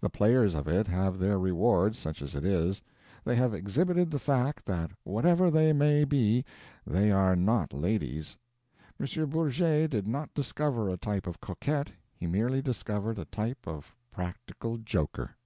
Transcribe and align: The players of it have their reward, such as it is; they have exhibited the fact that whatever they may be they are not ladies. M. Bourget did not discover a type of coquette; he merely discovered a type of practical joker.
The 0.00 0.08
players 0.08 0.54
of 0.54 0.66
it 0.66 0.86
have 0.86 1.18
their 1.18 1.38
reward, 1.38 1.94
such 1.94 2.22
as 2.22 2.34
it 2.34 2.42
is; 2.42 2.80
they 3.22 3.36
have 3.36 3.52
exhibited 3.52 4.10
the 4.10 4.18
fact 4.18 4.64
that 4.64 4.90
whatever 5.04 5.50
they 5.50 5.74
may 5.74 6.04
be 6.04 6.42
they 6.86 7.12
are 7.12 7.36
not 7.36 7.74
ladies. 7.74 8.38
M. 8.98 9.28
Bourget 9.28 9.90
did 9.90 10.06
not 10.08 10.32
discover 10.32 10.88
a 10.88 10.96
type 10.96 11.26
of 11.26 11.42
coquette; 11.42 11.92
he 12.14 12.26
merely 12.26 12.62
discovered 12.62 13.18
a 13.18 13.26
type 13.26 13.66
of 13.68 13.94
practical 14.10 14.78
joker. 14.78 15.36